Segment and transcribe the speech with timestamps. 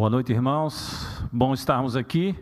[0.00, 1.22] Boa noite, irmãos.
[1.30, 2.34] Bom estarmos aqui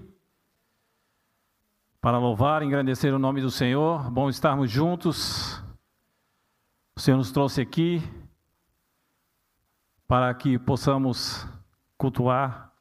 [2.01, 4.09] para louvar e engrandecer o nome do Senhor.
[4.13, 5.61] Bom estarmos juntos.
[6.95, 8.01] O Senhor nos trouxe aqui
[10.07, 11.49] para que possamos
[11.97, 12.73] cultuar,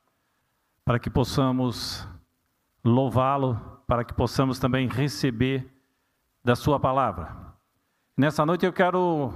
[0.85, 2.07] para que possamos
[2.83, 5.73] louvá-lo, para que possamos também receber
[6.43, 7.35] da Sua palavra.
[8.15, 9.33] Nessa noite eu quero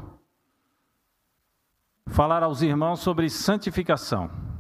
[2.06, 4.51] falar aos irmãos sobre santificação.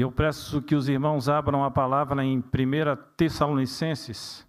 [0.00, 2.42] Eu peço que os irmãos abram a palavra em 1
[3.16, 4.46] Tessalonicenses.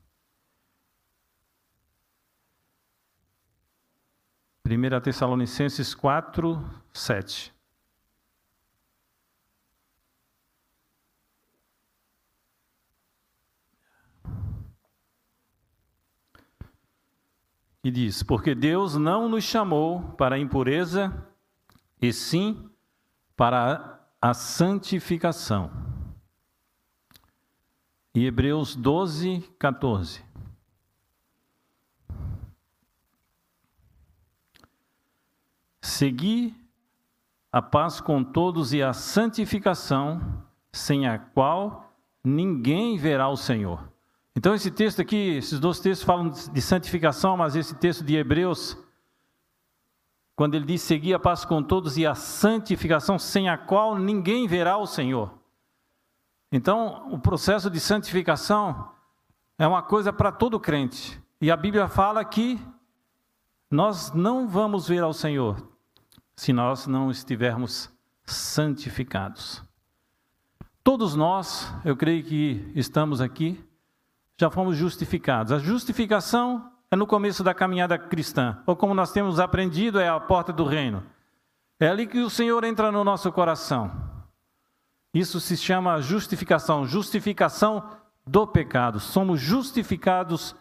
[4.63, 7.51] 1 Tessalonicenses 4, 7.
[17.83, 21.11] E diz: Porque Deus não nos chamou para a impureza,
[21.99, 22.69] e sim
[23.35, 23.98] para a
[24.33, 25.71] santificação.
[28.13, 30.23] E Hebreus 12, 14.
[35.81, 36.55] Segui
[37.51, 43.91] a paz com todos e a santificação, sem a qual ninguém verá o Senhor.
[44.35, 48.77] Então, esse texto aqui, esses dois textos falam de santificação, mas esse texto de Hebreus
[50.39, 54.47] quando ele diz seguir a paz com todos e a santificação, sem a qual ninguém
[54.47, 55.37] verá o Senhor.
[56.49, 58.89] Então, o processo de santificação
[59.57, 61.21] é uma coisa para todo crente.
[61.41, 62.57] E a Bíblia fala que
[63.69, 65.61] nós não vamos ver ao Senhor
[66.37, 67.91] se nós não estivermos
[68.23, 69.61] santificados.
[70.81, 73.61] Todos nós, eu creio que estamos aqui,
[74.37, 75.51] já fomos justificados.
[75.51, 80.19] A justificação é no começo da caminhada cristã, ou como nós temos aprendido, é a
[80.19, 81.03] porta do reino.
[81.79, 83.91] É ali que o Senhor entra no nosso coração.
[85.13, 87.89] Isso se chama justificação, justificação
[88.25, 88.99] do pecado.
[88.99, 90.55] Somos justificados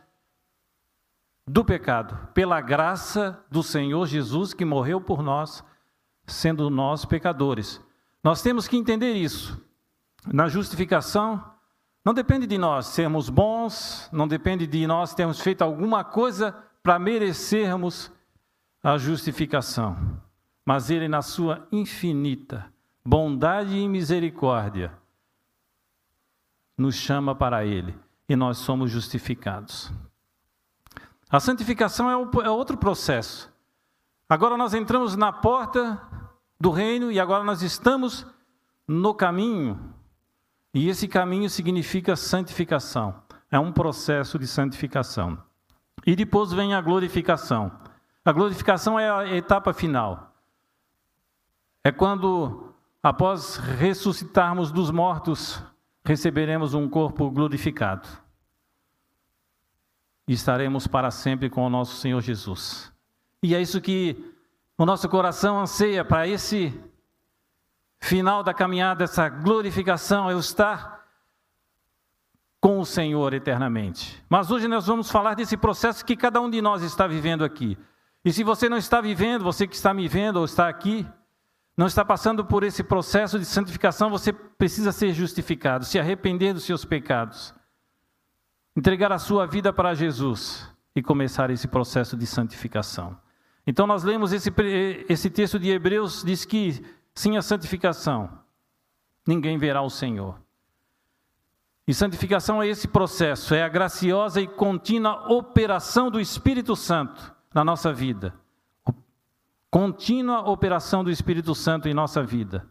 [1.46, 5.64] do pecado, pela graça do Senhor Jesus que morreu por nós,
[6.26, 7.80] sendo nós pecadores.
[8.22, 9.60] Nós temos que entender isso.
[10.26, 11.42] Na justificação,
[12.08, 16.98] não depende de nós sermos bons, não depende de nós termos feito alguma coisa para
[16.98, 18.10] merecermos
[18.82, 20.18] a justificação.
[20.64, 22.72] Mas Ele, na sua infinita
[23.04, 24.90] bondade e misericórdia,
[26.78, 27.94] nos chama para Ele
[28.26, 29.92] e nós somos justificados.
[31.28, 33.52] A santificação é, é outro processo.
[34.26, 36.00] Agora nós entramos na porta
[36.58, 38.26] do reino e agora nós estamos
[38.88, 39.97] no caminho
[40.72, 43.22] e esse caminho significa santificação.
[43.50, 45.42] É um processo de santificação.
[46.06, 47.72] E depois vem a glorificação.
[48.24, 50.34] A glorificação é a etapa final.
[51.82, 55.62] É quando, após ressuscitarmos dos mortos,
[56.04, 58.06] receberemos um corpo glorificado.
[60.26, 62.92] E estaremos para sempre com o nosso Senhor Jesus.
[63.42, 64.34] E é isso que
[64.76, 66.78] o nosso coração anseia para esse
[68.00, 70.98] final da caminhada, essa glorificação, eu estar
[72.60, 74.22] com o Senhor eternamente.
[74.28, 77.78] Mas hoje nós vamos falar desse processo que cada um de nós está vivendo aqui.
[78.24, 81.06] E se você não está vivendo, você que está me vendo ou está aqui,
[81.76, 86.64] não está passando por esse processo de santificação, você precisa ser justificado, se arrepender dos
[86.64, 87.54] seus pecados,
[88.76, 93.16] entregar a sua vida para Jesus e começar esse processo de santificação.
[93.64, 94.52] Então nós lemos esse,
[95.08, 96.84] esse texto de Hebreus, diz que
[97.18, 98.30] sem a santificação,
[99.26, 100.40] ninguém verá o Senhor.
[101.84, 107.64] E santificação é esse processo, é a graciosa e contínua operação do Espírito Santo na
[107.64, 108.32] nossa vida.
[109.68, 112.68] Contínua operação do Espírito Santo em nossa vida,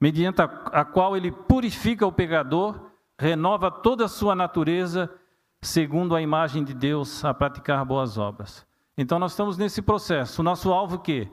[0.00, 2.88] mediante a, qual ele purifica o pecador,
[3.18, 5.12] renova toda a sua natureza,
[5.60, 8.64] segundo a imagem de Deus, a praticar boas obras.
[8.96, 10.40] Então nós estamos nesse processo.
[10.40, 11.28] O nosso alvo o quê?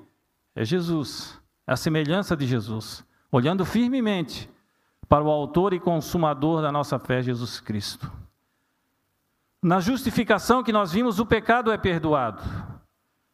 [0.56, 1.39] É Jesus
[1.70, 4.50] a semelhança de Jesus, olhando firmemente
[5.08, 8.12] para o autor e consumador da nossa fé, Jesus Cristo.
[9.62, 12.42] Na justificação que nós vimos, o pecado é perdoado.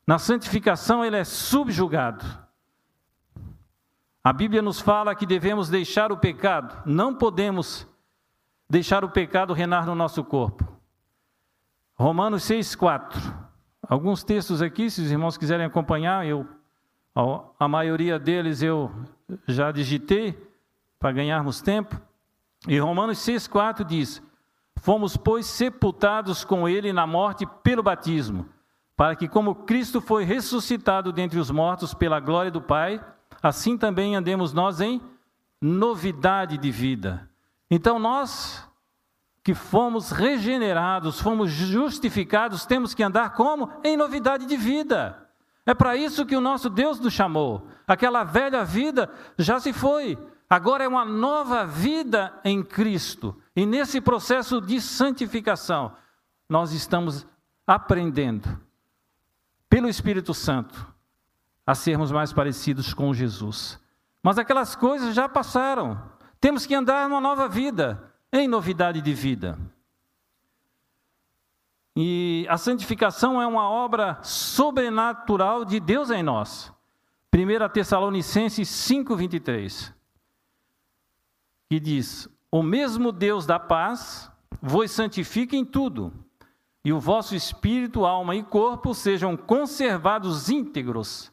[0.06, 2.26] Na santificação, ele é subjugado.
[4.24, 7.88] A Bíblia nos fala que devemos deixar o pecado, não podemos
[8.70, 10.68] deixar o pecado reinar no nosso corpo.
[11.94, 13.46] Romanos 6,4.
[13.88, 16.46] Alguns textos aqui, se os irmãos quiserem acompanhar, eu
[17.58, 18.92] a maioria deles eu
[19.48, 20.38] já digitei
[21.00, 22.00] para ganharmos tempo.
[22.68, 24.22] E Romanos 6,4 diz:
[24.76, 28.50] Fomos, pois, sepultados com ele na morte pelo batismo,
[28.98, 33.04] para que, como Cristo foi ressuscitado dentre os mortos pela glória do Pai,
[33.42, 35.02] assim também andemos nós em
[35.62, 37.30] novidade de vida.
[37.72, 38.68] Então nós
[39.42, 43.72] que fomos regenerados, fomos justificados, temos que andar como?
[43.84, 45.25] Em novidade de vida.
[45.66, 47.68] É para isso que o nosso Deus nos chamou.
[47.88, 50.18] Aquela velha vida já se foi.
[50.50, 53.36] Agora é uma nova vida em Cristo.
[53.56, 55.92] E nesse processo de santificação,
[56.48, 57.26] nós estamos
[57.66, 58.60] aprendendo,
[59.68, 60.94] pelo Espírito Santo,
[61.66, 63.80] a sermos mais parecidos com Jesus.
[64.22, 66.00] Mas aquelas coisas já passaram.
[66.40, 69.58] Temos que andar numa nova vida em novidade de vida.
[71.96, 76.74] E a santificação é uma obra sobrenatural de Deus em nós.
[77.34, 79.94] 1 Tessalonicenses 5,23,
[81.70, 84.30] que diz: O mesmo Deus da paz
[84.62, 86.12] vos santifique em tudo,
[86.84, 91.32] e o vosso espírito, alma e corpo sejam conservados íntegros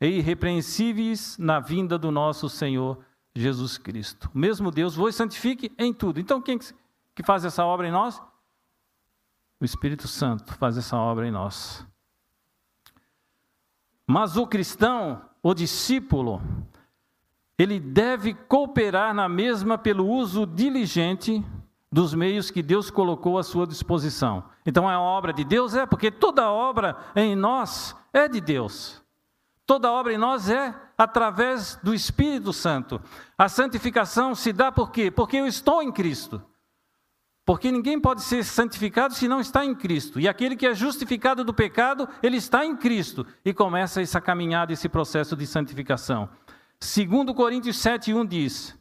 [0.00, 2.98] e irrepreensíveis na vinda do nosso Senhor
[3.34, 4.30] Jesus Cristo.
[4.34, 6.20] O mesmo Deus vos santifique em tudo.
[6.20, 8.20] Então, quem que faz essa obra em nós?
[9.60, 11.86] O Espírito Santo faz essa obra em nós.
[14.06, 16.40] Mas o cristão, o discípulo,
[17.58, 21.44] ele deve cooperar na mesma pelo uso diligente
[21.90, 24.44] dos meios que Deus colocou à sua disposição.
[24.64, 25.74] Então é obra de Deus?
[25.74, 29.02] É, porque toda obra em nós é de Deus.
[29.64, 33.00] Toda obra em nós é através do Espírito Santo.
[33.36, 35.10] A santificação se dá por quê?
[35.10, 36.42] Porque eu estou em Cristo.
[37.46, 40.20] Porque ninguém pode ser santificado se não está em Cristo.
[40.20, 43.24] E aquele que é justificado do pecado, ele está em Cristo.
[43.44, 46.28] E começa essa caminhada, esse processo de santificação.
[46.78, 48.78] Segundo Coríntios 7,1 diz: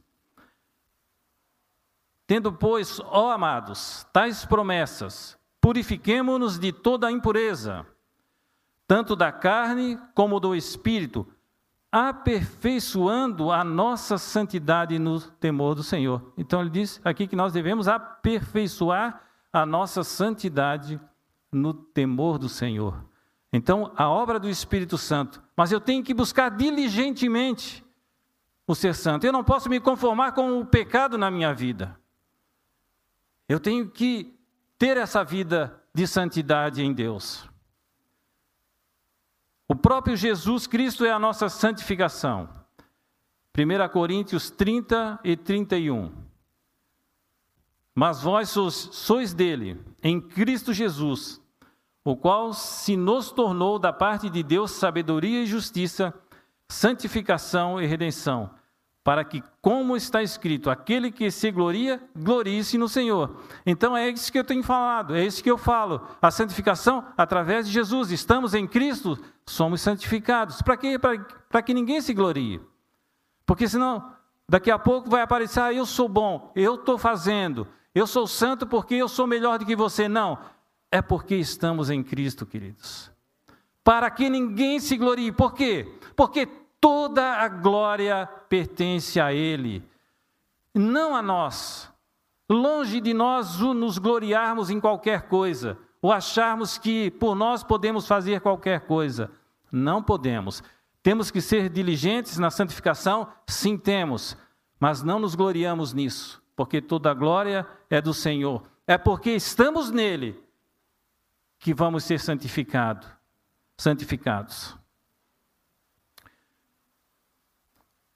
[2.27, 7.85] Tendo, pois, ó amados, tais promessas, purifiquemo-nos de toda impureza
[8.87, 11.27] tanto da carne como do espírito,
[11.91, 16.33] aperfeiçoando a nossa santidade no temor do Senhor.
[16.37, 19.21] Então ele diz aqui que nós devemos aperfeiçoar
[19.51, 20.99] a nossa santidade
[21.51, 23.05] no temor do Senhor.
[23.53, 27.85] Então, a obra do Espírito Santo, mas eu tenho que buscar diligentemente
[28.67, 29.25] o ser santo.
[29.25, 31.97] Eu não posso me conformar com o pecado na minha vida.
[33.47, 34.37] Eu tenho que
[34.77, 37.49] ter essa vida de santidade em Deus.
[39.67, 42.49] O próprio Jesus Cristo é a nossa santificação.
[43.57, 46.11] 1 Coríntios 30 e 31.
[47.93, 51.41] Mas vós sois, sois dele, em Cristo Jesus,
[52.03, 56.13] o qual se nos tornou da parte de Deus sabedoria e justiça,
[56.69, 58.51] santificação e redenção
[59.05, 63.39] para que, como está escrito, aquele que se gloria, glorie-se no Senhor.
[63.63, 66.01] Então é isso que eu tenho falado, é isso que eu falo.
[66.19, 68.09] A santificação através de Jesus.
[68.09, 69.15] Estamos em Cristo,
[69.45, 70.59] somos santificados.
[70.63, 70.97] Para quê?
[70.97, 72.59] Para que ninguém se glorie.
[73.45, 74.11] Porque senão,
[74.49, 78.65] daqui a pouco vai aparecer, ah, eu sou bom, eu estou fazendo, eu sou santo
[78.65, 80.09] porque eu sou melhor do que você.
[80.09, 80.39] Não,
[80.91, 83.11] é porque estamos em Cristo, queridos.
[83.83, 85.31] Para que ninguém se glorie.
[85.31, 85.95] Por quê?
[86.15, 86.49] Porque
[86.85, 89.81] toda a glória pertence a Ele,
[90.71, 91.91] não a nós.
[92.47, 98.39] Longe de nós nos gloriarmos em qualquer coisa, ou acharmos que por nós podemos fazer
[98.39, 99.31] qualquer coisa.
[99.71, 100.61] Não podemos.
[101.01, 103.29] Temos que ser diligentes na santificação?
[103.47, 104.37] Sim, temos,
[104.79, 108.61] mas não nos gloriamos nisso, porque toda a glória é do Senhor.
[108.85, 110.39] É porque estamos nele
[111.57, 113.07] que vamos ser santificado,
[113.75, 114.77] santificados.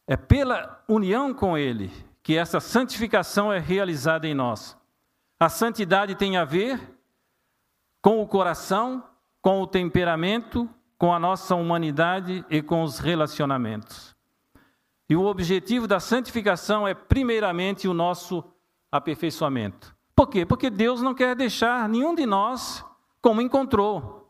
[0.09, 1.91] É pela união com Ele
[2.23, 4.75] que essa santificação é realizada em nós.
[5.39, 6.81] A santidade tem a ver
[8.01, 9.03] com o coração,
[9.39, 14.15] com o temperamento, com a nossa humanidade e com os relacionamentos.
[15.07, 18.43] E o objetivo da santificação é, primeiramente, o nosso
[18.91, 19.95] aperfeiçoamento.
[20.15, 20.43] Por quê?
[20.43, 22.83] Porque Deus não quer deixar nenhum de nós
[23.21, 24.27] como encontrou.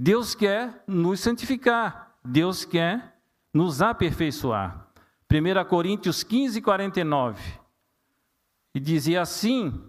[0.00, 2.16] Deus quer nos santificar.
[2.24, 3.13] Deus quer
[3.54, 4.88] nos aperfeiçoar.
[5.30, 7.40] 1 Coríntios 15, 49.
[8.74, 9.88] E dizia assim: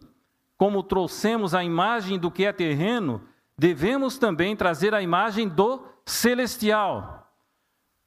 [0.56, 3.22] como trouxemos a imagem do que é terreno,
[3.58, 7.34] devemos também trazer a imagem do celestial.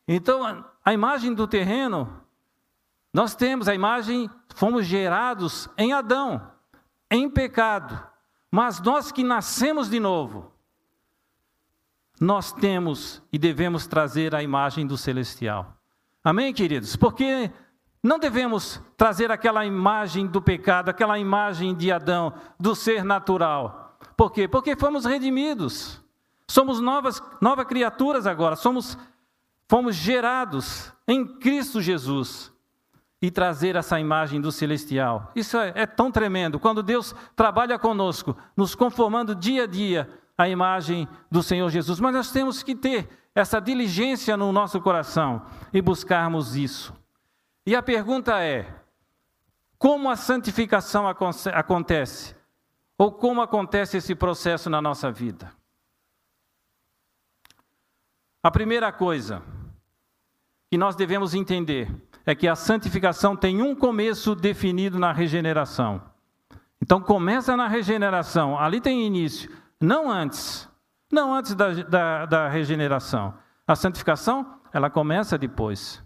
[0.06, 2.22] Então, a imagem do terreno,
[3.12, 6.50] nós temos a imagem, fomos gerados em Adão,
[7.10, 8.06] em pecado.
[8.50, 10.50] Mas nós que nascemos de novo,
[12.20, 15.74] nós temos e devemos trazer a imagem do celestial.
[16.22, 16.96] Amém, queridos?
[16.96, 17.50] Porque
[18.02, 23.96] não devemos trazer aquela imagem do pecado, aquela imagem de Adão, do ser natural.
[24.16, 24.48] Por quê?
[24.48, 26.02] Porque fomos redimidos.
[26.50, 28.96] Somos novas, novas criaturas agora, somos
[29.68, 32.50] fomos gerados em Cristo Jesus
[33.20, 35.30] e trazer essa imagem do celestial.
[35.36, 36.58] Isso é, é, tão tremendo.
[36.58, 40.08] Quando Deus trabalha conosco, nos conformando dia a dia
[40.38, 41.98] à imagem do Senhor Jesus.
[41.98, 46.94] Mas nós temos que ter essa diligência no nosso coração e buscarmos isso.
[47.66, 48.72] E a pergunta é:
[49.76, 52.36] como a santificação acontece?
[52.96, 55.52] Ou como acontece esse processo na nossa vida?
[58.42, 59.42] A primeira coisa
[60.70, 61.90] que nós devemos entender
[62.24, 66.02] é que a santificação tem um começo definido na regeneração.
[66.80, 70.68] Então começa na regeneração, ali tem início, não antes,
[71.10, 73.34] não antes da, da, da regeneração.
[73.66, 76.02] A santificação, ela começa depois.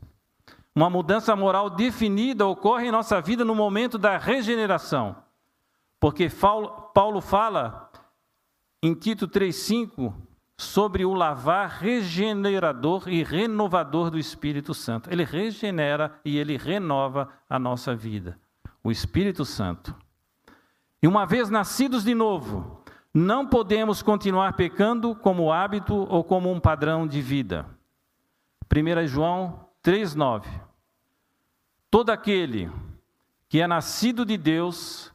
[0.74, 5.16] Uma mudança moral definida ocorre em nossa vida no momento da regeneração.
[6.00, 6.28] Porque
[6.94, 7.90] Paulo fala
[8.82, 10.12] em Tito 3,5
[10.56, 15.10] sobre o lavar regenerador e renovador do Espírito Santo.
[15.10, 18.38] Ele regenera e ele renova a nossa vida.
[18.82, 19.94] O Espírito Santo.
[21.02, 22.81] E uma vez nascidos de novo,
[23.14, 27.66] não podemos continuar pecando como hábito ou como um padrão de vida.
[28.74, 30.46] 1 João 3,9.
[31.90, 32.70] Todo aquele
[33.48, 35.12] que é nascido de Deus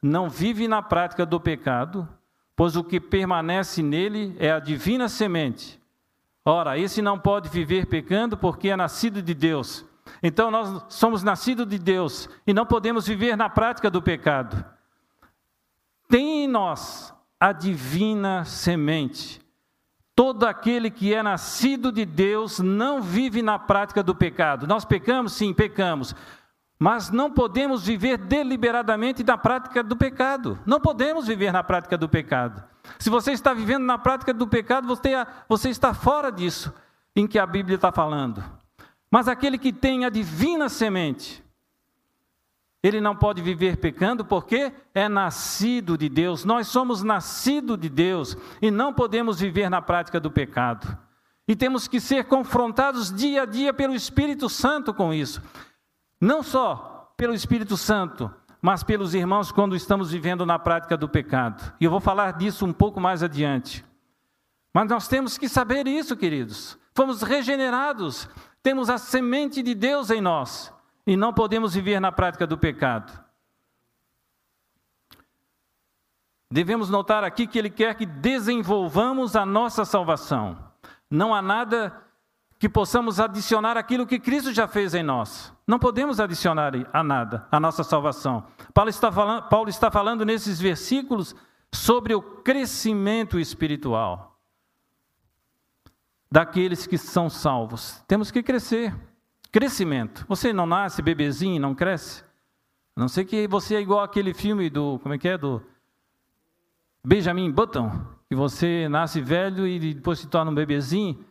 [0.00, 2.08] não vive na prática do pecado,
[2.56, 5.78] pois o que permanece nele é a divina semente.
[6.46, 9.84] Ora, esse não pode viver pecando porque é nascido de Deus.
[10.22, 14.64] Então nós somos nascidos de Deus e não podemos viver na prática do pecado.
[16.08, 17.13] Tem em nós
[17.44, 19.38] a divina semente.
[20.16, 24.66] Todo aquele que é nascido de Deus não vive na prática do pecado.
[24.66, 25.34] Nós pecamos?
[25.34, 26.16] Sim, pecamos.
[26.78, 30.58] Mas não podemos viver deliberadamente na prática do pecado.
[30.64, 32.64] Não podemos viver na prática do pecado.
[32.98, 34.88] Se você está vivendo na prática do pecado,
[35.46, 36.72] você, está fora disso
[37.14, 38.42] em que a Bíblia está falando.
[39.10, 41.43] Mas aquele que tem a divina semente,
[42.84, 46.44] ele não pode viver pecando porque é nascido de Deus.
[46.44, 50.98] Nós somos nascidos de Deus e não podemos viver na prática do pecado.
[51.48, 55.42] E temos que ser confrontados dia a dia pelo Espírito Santo com isso.
[56.20, 61.72] Não só pelo Espírito Santo, mas pelos irmãos quando estamos vivendo na prática do pecado.
[61.80, 63.82] E eu vou falar disso um pouco mais adiante.
[64.74, 66.78] Mas nós temos que saber isso, queridos.
[66.94, 68.28] Fomos regenerados,
[68.62, 70.73] temos a semente de Deus em nós
[71.06, 73.24] e não podemos viver na prática do pecado.
[76.50, 80.72] Devemos notar aqui que Ele quer que desenvolvamos a nossa salvação.
[81.10, 82.00] Não há nada
[82.58, 85.52] que possamos adicionar aquilo que Cristo já fez em nós.
[85.66, 88.46] Não podemos adicionar a nada a nossa salvação.
[88.72, 91.34] Paulo está falando, Paulo está falando nesses versículos
[91.72, 94.38] sobre o crescimento espiritual
[96.30, 98.02] daqueles que são salvos.
[98.06, 98.94] Temos que crescer.
[99.54, 100.26] Crescimento.
[100.28, 102.24] Você não nasce bebezinho e não cresce?
[102.96, 105.62] A não ser que você é igual aquele filme do, como é que é, do
[107.06, 107.88] Benjamin Button,
[108.28, 111.24] que você nasce velho e depois se torna um bebezinho.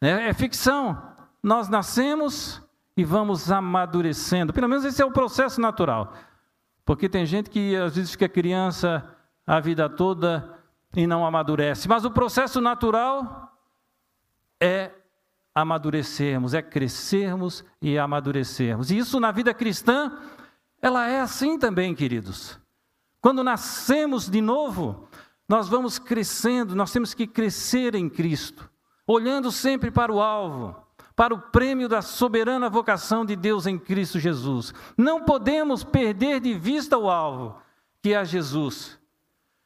[0.00, 0.96] É, é ficção.
[1.42, 2.62] Nós nascemos
[2.96, 4.52] e vamos amadurecendo.
[4.52, 6.14] Pelo menos esse é o processo natural.
[6.84, 9.04] Porque tem gente que às vezes fica criança
[9.44, 10.56] a vida toda
[10.94, 11.88] e não amadurece.
[11.88, 13.58] Mas o processo natural
[14.60, 14.92] é
[15.60, 18.90] amadurecermos, é crescermos e amadurecermos.
[18.90, 20.12] E isso na vida cristã,
[20.80, 22.58] ela é assim também, queridos.
[23.20, 25.08] Quando nascemos de novo,
[25.48, 28.70] nós vamos crescendo, nós temos que crescer em Cristo
[29.08, 30.76] olhando sempre para o alvo,
[31.16, 34.74] para o prêmio da soberana vocação de Deus em Cristo Jesus.
[34.98, 37.58] Não podemos perder de vista o alvo,
[38.02, 39.00] que é Jesus,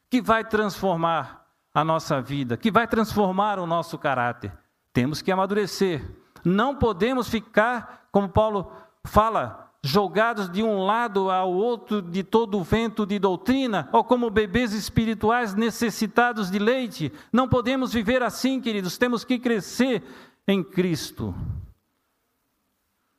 [0.09, 4.57] que vai transformar a nossa vida, que vai transformar o nosso caráter.
[4.93, 6.05] Temos que amadurecer.
[6.45, 8.71] Não podemos ficar, como Paulo
[9.03, 14.29] fala, jogados de um lado ao outro de todo o vento de doutrina, ou como
[14.29, 17.11] bebês espirituais necessitados de leite.
[17.31, 20.01] Não podemos viver assim, queridos, temos que crescer
[20.47, 21.35] em Cristo.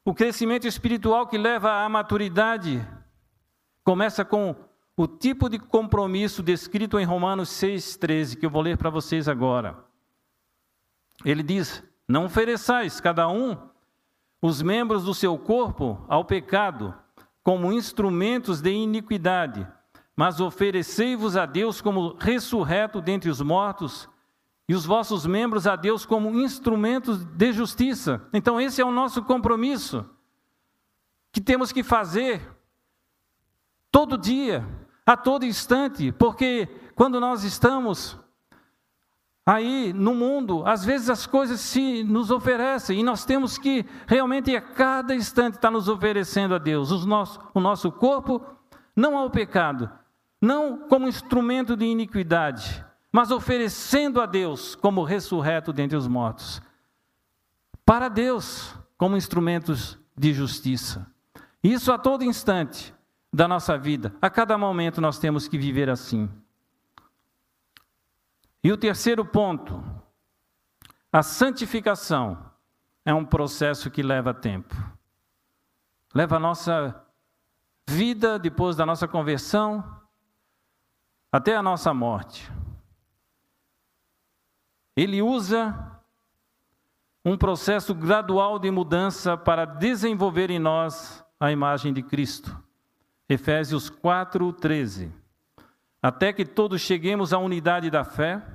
[0.07, 2.87] O crescimento espiritual que leva à maturidade
[3.83, 4.55] começa com
[4.97, 9.84] o tipo de compromisso descrito em Romanos 6,13, que eu vou ler para vocês agora.
[11.25, 13.57] Ele diz: Não ofereçais cada um
[14.41, 16.95] os membros do seu corpo ao pecado,
[17.43, 19.67] como instrumentos de iniquidade,
[20.17, 24.09] mas oferecei-vos a Deus como ressurreto dentre os mortos,
[24.69, 28.27] e os vossos membros a Deus como instrumentos de justiça.
[28.33, 30.09] Então, esse é o nosso compromisso,
[31.31, 32.51] que temos que fazer
[33.91, 34.67] todo dia,
[35.05, 38.19] a todo instante, porque quando nós estamos
[39.47, 44.55] aí no mundo, às vezes as coisas se nos oferecem e nós temos que realmente
[44.55, 48.41] a cada instante estar nos oferecendo a Deus o nosso, o nosso corpo,
[48.97, 49.91] não ao pecado,
[50.41, 56.63] não como instrumento de iniquidade, mas oferecendo a Deus como ressurreto dentre os mortos.
[57.85, 61.07] Para Deus, como instrumentos de justiça.
[61.63, 62.95] Isso a todo instante
[63.33, 66.31] da nossa vida, a cada momento nós temos que viver assim.
[68.65, 69.85] E o terceiro ponto,
[71.13, 72.51] a santificação
[73.05, 74.75] é um processo que leva tempo.
[76.15, 77.05] Leva a nossa
[77.87, 80.01] vida depois da nossa conversão
[81.31, 82.51] até a nossa morte.
[84.97, 86.01] Ele usa
[87.23, 92.57] um processo gradual de mudança para desenvolver em nós a imagem de Cristo.
[93.29, 95.13] Efésios 4:13.
[96.01, 98.54] Até que todos cheguemos à unidade da fé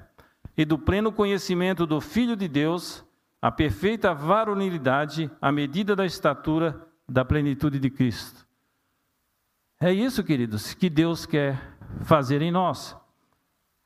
[0.60, 3.02] e do pleno conhecimento do Filho de Deus,
[3.42, 8.46] a perfeita varonilidade, à medida da estatura da plenitude de Cristo.
[9.80, 12.94] É isso, queridos, que Deus quer fazer em nós.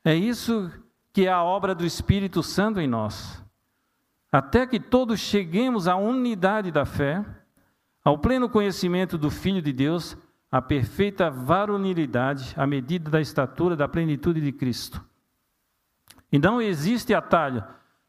[0.04, 0.68] É isso
[1.12, 3.40] que é a obra do Espírito Santo em nós.
[4.32, 7.24] Até que todos cheguemos à unidade da fé,
[8.04, 10.16] ao pleno conhecimento do Filho de Deus,
[10.50, 15.00] à perfeita varonilidade, à medida da estatura da plenitude de Cristo.
[16.34, 17.62] E não existe atalho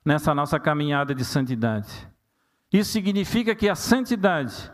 [0.03, 2.09] nessa nossa caminhada de santidade.
[2.73, 4.71] Isso significa que a santidade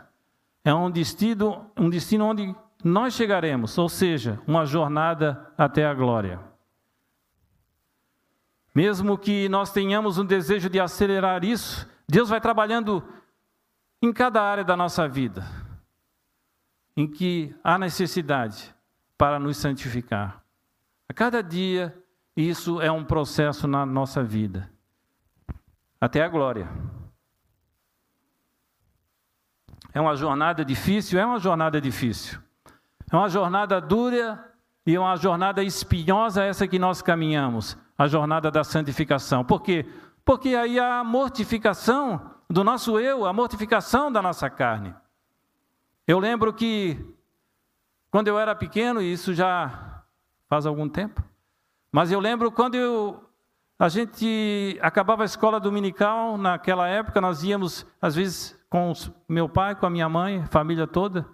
[0.64, 6.40] é um destino, um destino onde nós chegaremos, ou seja, uma jornada até a glória.
[8.74, 13.06] Mesmo que nós tenhamos um desejo de acelerar isso, Deus vai trabalhando
[14.00, 15.44] em cada área da nossa vida,
[16.96, 18.74] em que há necessidade
[19.18, 20.42] para nos santificar.
[21.06, 22.01] A cada dia,
[22.36, 24.70] isso é um processo na nossa vida,
[26.00, 26.68] até a glória.
[29.94, 31.18] É uma jornada difícil?
[31.18, 32.40] É uma jornada difícil.
[33.10, 34.52] É uma jornada dura
[34.86, 39.44] e é uma jornada espinhosa essa que nós caminhamos, a jornada da santificação.
[39.44, 39.86] Por quê?
[40.24, 44.94] Porque aí há a mortificação do nosso eu, a mortificação da nossa carne.
[46.06, 46.98] Eu lembro que
[48.10, 50.02] quando eu era pequeno, e isso já
[50.48, 51.22] faz algum tempo,
[51.92, 53.22] mas eu lembro quando eu,
[53.78, 58.94] a gente acabava a escola dominical, naquela época nós íamos, às vezes, com
[59.28, 61.28] meu pai, com a minha mãe, família toda,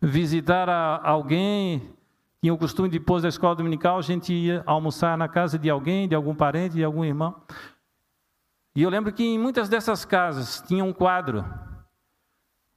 [0.00, 1.92] visitar a, alguém,
[2.40, 6.06] tinha o costume, depois da escola dominical, a gente ia almoçar na casa de alguém,
[6.06, 7.42] de algum parente, de algum irmão.
[8.76, 11.44] E eu lembro que em muitas dessas casas tinha um quadro,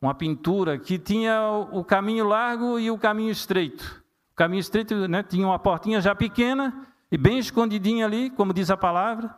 [0.01, 1.39] uma pintura, que tinha
[1.71, 4.03] o caminho largo e o caminho estreito.
[4.31, 8.71] O caminho estreito né, tinha uma portinha já pequena e bem escondidinha ali, como diz
[8.71, 9.35] a palavra,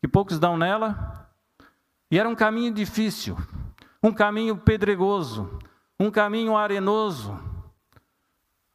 [0.00, 1.30] que poucos dão nela.
[2.10, 3.36] E era um caminho difícil,
[4.02, 5.58] um caminho pedregoso,
[6.00, 7.38] um caminho arenoso.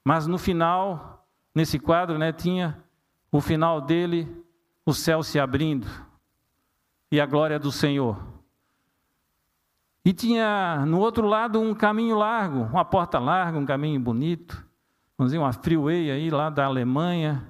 [0.04, 2.84] Mas no final, nesse quadro, né, tinha
[3.32, 4.28] o final dele,
[4.86, 5.88] o céu se abrindo
[7.12, 8.32] e a glória do Senhor.
[10.04, 14.66] E tinha no outro lado um caminho largo, uma porta larga, um caminho bonito.
[15.18, 17.48] Vamos dizer, uma freeway aí lá da Alemanha.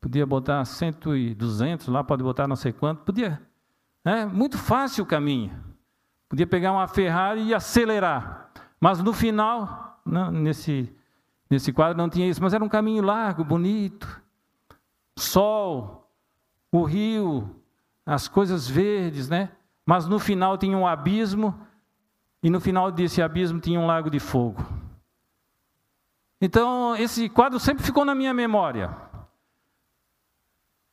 [0.00, 3.02] Podia botar cento e duzentos lá, pode botar não sei quanto.
[3.02, 3.40] Podia.
[4.04, 5.52] É muito fácil o caminho.
[6.28, 8.50] Podia pegar uma Ferrari e acelerar.
[8.80, 10.94] Mas no final, não, nesse,
[11.50, 14.22] nesse quadro não tinha isso, mas era um caminho largo, bonito.
[15.18, 16.10] Sol,
[16.72, 17.56] o rio,
[18.06, 19.50] as coisas verdes, né?
[19.84, 21.54] Mas no final tinha um abismo,
[22.42, 24.64] e no final desse abismo tinha um lago de fogo.
[26.40, 29.09] Então, esse quadro sempre ficou na minha memória.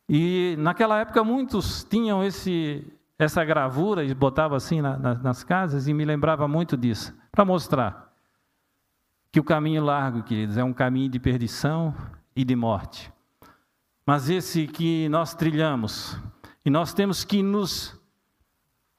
[0.09, 2.85] E naquela época muitos tinham esse,
[3.19, 7.43] essa gravura e botava assim na, na, nas casas e me lembrava muito disso para
[7.43, 8.07] mostrar
[9.31, 11.93] que o caminho largo, queridos, é um caminho de perdição
[12.35, 13.11] e de morte.
[14.05, 16.17] Mas esse que nós trilhamos,
[16.65, 17.99] e nós temos que nos,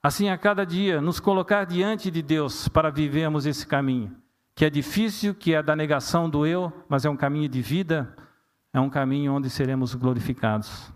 [0.03, 4.15] assim a cada dia, nos colocar diante de Deus para vivermos esse caminho,
[4.53, 8.15] que é difícil, que é da negação do eu, mas é um caminho de vida,
[8.71, 10.93] é um caminho onde seremos glorificados.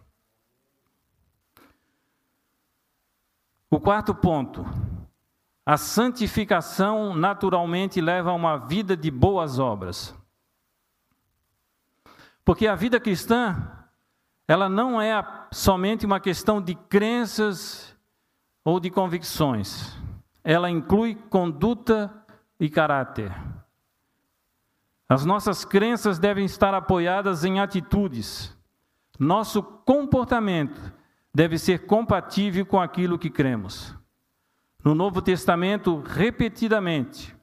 [3.74, 4.64] O quarto ponto,
[5.66, 10.16] a santificação naturalmente leva a uma vida de boas obras.
[12.46, 13.68] Porque a vida cristã,
[14.48, 17.98] ela não é somente uma questão de crenças
[18.64, 19.98] ou de convicções.
[20.44, 22.14] Ela inclui conduta
[22.60, 23.36] e caráter.
[25.10, 28.56] As nossas crenças devem estar apoiadas em atitudes.
[29.18, 30.94] Nosso comportamento
[31.34, 33.96] deve ser compatível com aquilo que cremos.
[34.84, 37.36] No Novo Testamento, repetidamente,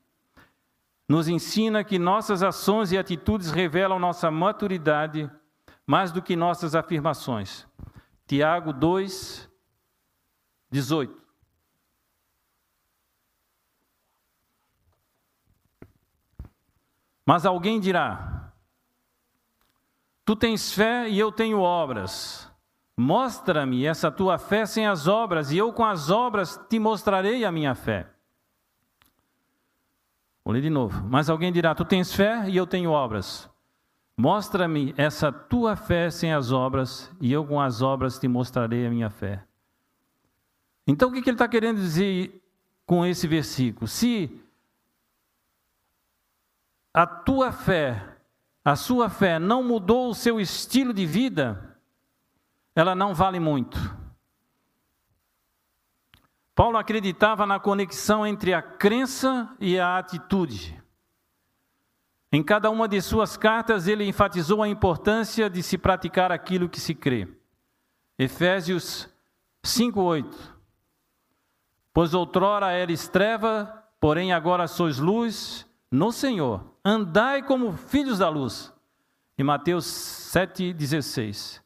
[1.09, 5.29] nos ensina que nossas ações e atitudes revelam nossa maturidade
[5.87, 7.67] mais do que nossas afirmações.
[8.27, 9.51] Tiago 2,
[10.71, 11.21] 18.
[17.27, 18.53] Mas alguém dirá:
[20.25, 22.50] Tu tens fé e eu tenho obras.
[23.01, 27.51] Mostra-me essa tua fé sem as obras, e eu com as obras te mostrarei a
[27.51, 28.07] minha fé.
[30.45, 31.03] Vou ler de novo.
[31.09, 33.49] Mas alguém dirá: Tu tens fé e eu tenho obras.
[34.19, 38.91] Mostra-me essa tua fé sem as obras, e eu com as obras te mostrarei a
[38.91, 39.43] minha fé.
[40.87, 42.39] Então, o que ele está querendo dizer
[42.85, 43.89] com esse versículo?
[43.89, 44.45] Se
[46.93, 48.19] a tua fé,
[48.63, 51.70] a sua fé não mudou o seu estilo de vida,
[52.75, 53.79] ela não vale muito.
[56.55, 60.81] Paulo acreditava na conexão entre a crença e a atitude.
[62.33, 66.79] Em cada uma de suas cartas, ele enfatizou a importância de se praticar aquilo que
[66.79, 67.27] se crê.
[68.19, 69.09] Efésios
[69.65, 70.55] 5:8.
[71.93, 76.65] Pois outrora eres treva, porém agora sois luz no Senhor.
[76.85, 78.73] Andai como filhos da luz.
[79.37, 81.60] E Mateus 7:16.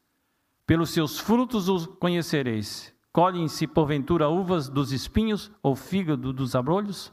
[0.67, 2.95] Pelos seus frutos os conhecereis.
[3.13, 7.13] Colhem-se, porventura, uvas dos espinhos ou fígado dos abrolhos?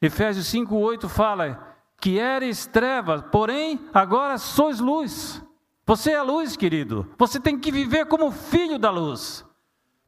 [0.00, 5.42] Efésios 5,8 fala que eres trevas, porém agora sois luz.
[5.84, 7.12] Você é a luz, querido.
[7.18, 9.44] Você tem que viver como filho da luz.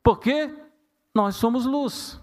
[0.03, 0.55] Porque
[1.15, 2.21] nós somos luz.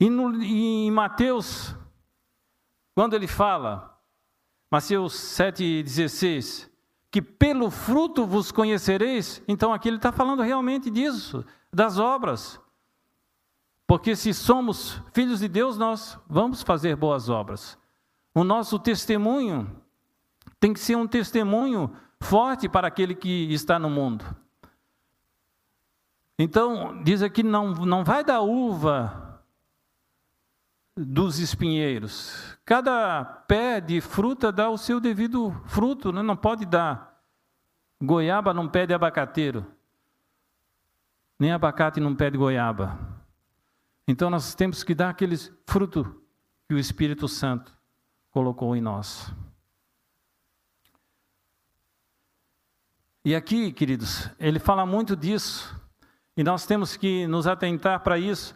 [0.00, 1.74] E no, em Mateus,
[2.94, 3.98] quando ele fala,
[4.70, 6.70] Mateus 7,16,
[7.14, 12.60] que pelo fruto vos conhecereis, então aqui ele está falando realmente disso, das obras.
[13.86, 17.78] Porque se somos filhos de Deus, nós vamos fazer boas obras.
[18.34, 19.80] O nosso testemunho
[20.58, 24.24] tem que ser um testemunho forte para aquele que está no mundo.
[26.36, 29.23] Então, diz aqui: não, não vai dar uva
[30.96, 36.22] dos espinheiros, Cada pé de fruta dá o seu devido fruto, né?
[36.22, 37.22] não pode dar
[38.02, 39.66] goiaba num pé de abacateiro,
[41.38, 42.98] nem abacate num pé de goiaba.
[44.08, 46.06] Então nós temos que dar aqueles frutos
[46.66, 47.76] que o Espírito Santo
[48.30, 49.30] colocou em nós.
[53.26, 55.78] E aqui, queridos, ele fala muito disso,
[56.34, 58.54] e nós temos que nos atentar para isso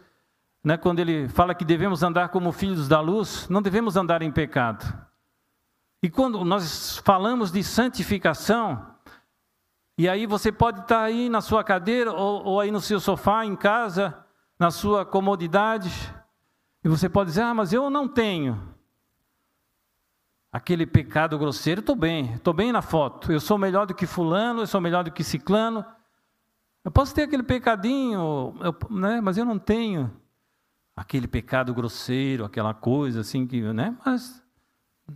[0.62, 4.31] né, quando ele fala que devemos andar como filhos da luz, não devemos andar em
[4.31, 4.85] pecado.
[6.03, 8.94] E quando nós falamos de santificação,
[9.97, 13.44] e aí você pode estar aí na sua cadeira ou, ou aí no seu sofá
[13.44, 14.16] em casa,
[14.59, 15.90] na sua comodidade,
[16.85, 18.77] e você pode dizer: Ah, mas eu não tenho
[20.53, 24.62] aquele pecado grosseiro, estou bem, estou bem na foto, eu sou melhor do que Fulano,
[24.62, 25.85] eu sou melhor do que Ciclano.
[26.85, 30.11] Eu posso ter aquele pecadinho, eu, né, mas eu não tenho
[30.98, 33.96] aquele pecado grosseiro, aquela coisa assim que, né?
[34.04, 34.42] Mas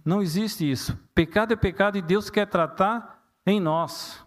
[0.05, 0.97] não existe isso.
[1.13, 4.25] Pecado é pecado e Deus quer tratar em nós.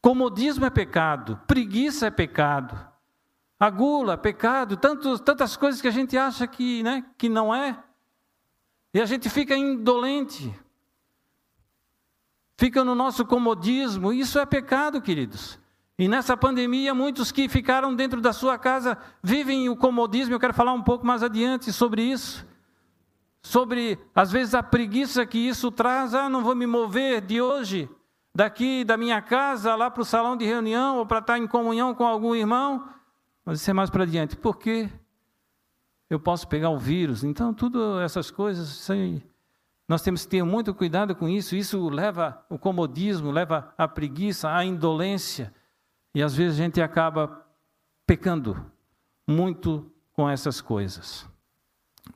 [0.00, 2.78] Comodismo é pecado, preguiça é pecado,
[3.58, 7.52] a gula é pecado, tantos, tantas coisas que a gente acha que, né, que não
[7.52, 7.82] é.
[8.94, 10.54] E a gente fica indolente,
[12.56, 15.58] fica no nosso comodismo, isso é pecado, queridos.
[15.98, 20.34] E nessa pandemia, muitos que ficaram dentro da sua casa vivem o comodismo.
[20.34, 22.46] Eu quero falar um pouco mais adiante sobre isso.
[23.40, 26.12] Sobre, às vezes, a preguiça que isso traz.
[26.12, 27.88] Ah, não vou me mover de hoje,
[28.34, 31.94] daqui da minha casa, lá para o salão de reunião, ou para estar em comunhão
[31.94, 32.88] com algum irmão.
[33.44, 34.36] Mas isso é mais para adiante.
[34.36, 34.90] Por quê?
[36.10, 37.24] Eu posso pegar o vírus.
[37.24, 38.86] Então, tudo essas coisas,
[39.88, 41.56] nós temos que ter muito cuidado com isso.
[41.56, 45.54] Isso leva o comodismo, leva a preguiça, a indolência.
[46.16, 47.46] E às vezes a gente acaba
[48.06, 48.72] pecando
[49.28, 51.28] muito com essas coisas.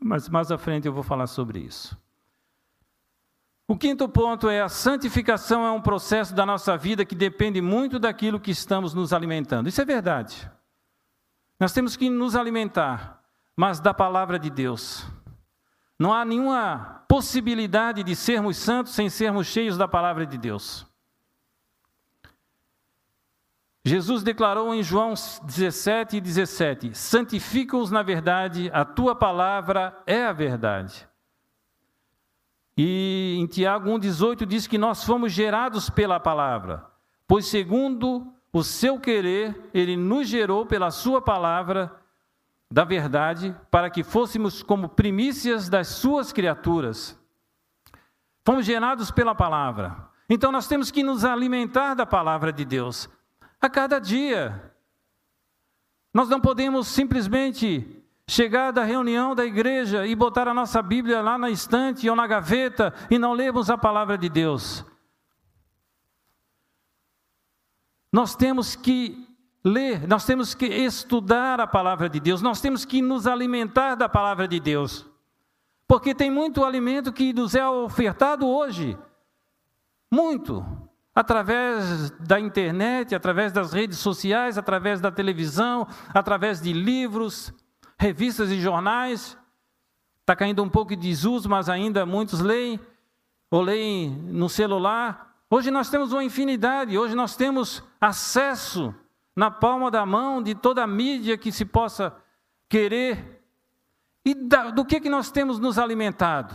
[0.01, 2.01] Mas mais à frente eu vou falar sobre isso.
[3.69, 7.99] O quinto ponto é a santificação é um processo da nossa vida que depende muito
[7.99, 9.69] daquilo que estamos nos alimentando.
[9.69, 10.51] Isso é verdade.
[11.61, 13.23] Nós temos que nos alimentar,
[13.55, 15.07] mas da palavra de Deus.
[15.99, 20.90] Não há nenhuma possibilidade de sermos santos sem sermos cheios da palavra de Deus.
[23.85, 25.15] Jesus declarou em João
[25.45, 31.09] 17 e 17: Santifica-os na verdade, a tua palavra é a verdade.
[32.77, 36.87] E em Tiago 1,18 diz que nós fomos gerados pela palavra.
[37.27, 41.95] pois segundo o seu querer, ele nos gerou pela sua palavra
[42.71, 47.19] da verdade, para que fôssemos como primícias das suas criaturas.
[48.45, 50.09] Fomos gerados pela palavra.
[50.29, 53.09] Então nós temos que nos alimentar da palavra de Deus
[53.61, 54.73] a cada dia.
[56.13, 61.37] Nós não podemos simplesmente chegar da reunião da igreja e botar a nossa Bíblia lá
[61.37, 64.85] na estante ou na gaveta e não lermos a palavra de Deus.
[68.13, 69.29] Nós temos que
[69.65, 74.09] ler, nós temos que estudar a palavra de Deus, nós temos que nos alimentar da
[74.09, 75.07] palavra de Deus.
[75.87, 78.97] Porque tem muito alimento que nos é ofertado hoje.
[80.09, 80.65] Muito.
[81.21, 87.53] Através da internet, através das redes sociais, através da televisão, através de livros,
[87.99, 89.37] revistas e jornais.
[90.23, 92.81] Está caindo um pouco de desuso, mas ainda muitos leem,
[93.51, 95.37] ou leem no celular.
[95.51, 98.95] Hoje nós temos uma infinidade, hoje nós temos acesso
[99.37, 102.17] na palma da mão de toda a mídia que se possa
[102.67, 103.45] querer.
[104.25, 104.33] E
[104.73, 106.55] do que, que nós temos nos alimentado?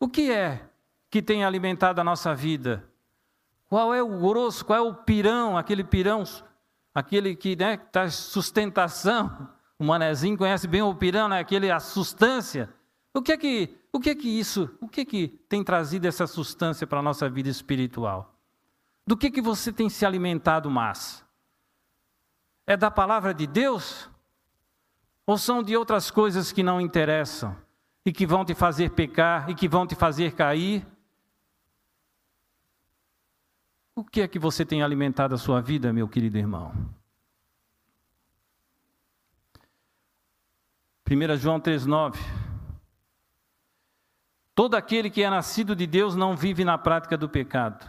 [0.00, 0.70] O que é
[1.10, 2.93] que tem alimentado a nossa vida?
[3.74, 6.22] Qual é o grosso, qual é o pirão, aquele pirão,
[6.94, 11.40] aquele que né, tá sustentação o manezinho conhece bem o pirão, né?
[11.40, 12.72] Aquele a substância.
[13.12, 16.06] O que é que, o que é que isso, o que é que tem trazido
[16.06, 18.38] essa substância para a nossa vida espiritual?
[19.04, 21.24] Do que que você tem se alimentado mais?
[22.68, 24.08] É da palavra de Deus?
[25.26, 27.56] Ou são de outras coisas que não interessam
[28.06, 30.93] e que vão te fazer pecar e que vão te fazer cair?
[33.94, 36.72] O que é que você tem alimentado a sua vida, meu querido irmão?
[41.08, 42.16] 1 João 3,9.
[44.54, 47.88] Todo aquele que é nascido de Deus não vive na prática do pecado,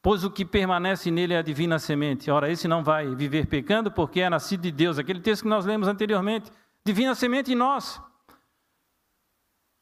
[0.00, 2.30] pois o que permanece nele é a divina semente.
[2.30, 4.98] Ora, esse não vai viver pecando porque é nascido de Deus.
[4.98, 6.50] Aquele texto que nós lemos anteriormente.
[6.84, 8.00] Divina semente em nós.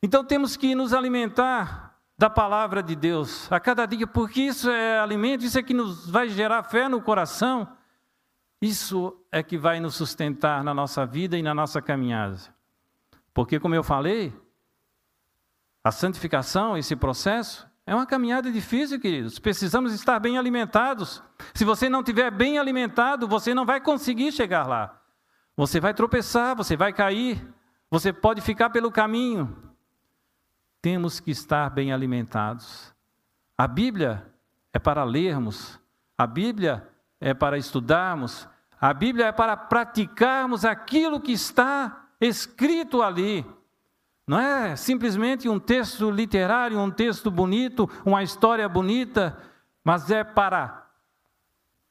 [0.02, 1.89] Então temos que nos alimentar
[2.20, 6.09] da palavra de Deus a cada dia, porque isso é alimento, isso é que nos
[6.09, 7.66] vai gerar fé no coração
[8.61, 12.38] isso é que vai nos sustentar na nossa vida e na nossa caminhada.
[13.33, 14.35] Porque, como eu falei,
[15.83, 19.38] a santificação, esse processo, é uma caminhada difícil, queridos.
[19.38, 21.22] Precisamos estar bem alimentados.
[21.54, 25.00] Se você não estiver bem alimentado, você não vai conseguir chegar lá.
[25.56, 27.42] Você vai tropeçar, você vai cair,
[27.90, 29.69] você pode ficar pelo caminho.
[30.82, 32.94] Temos que estar bem alimentados.
[33.56, 34.26] A Bíblia
[34.72, 35.78] é para lermos,
[36.16, 36.88] a Bíblia
[37.20, 38.48] é para estudarmos,
[38.80, 43.44] a Bíblia é para praticarmos aquilo que está escrito ali.
[44.26, 49.36] Não é simplesmente um texto literário, um texto bonito, uma história bonita,
[49.84, 50.86] mas é para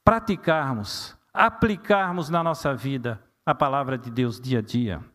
[0.02, 5.09] praticarmos, aplicarmos na nossa vida a palavra de Deus dia a dia.